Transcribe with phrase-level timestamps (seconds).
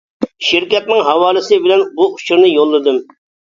[0.45, 2.99] شىركەتنىڭ ھاۋالىسى بىلەن بۇ ئۇچۇرنى يوللىدىم.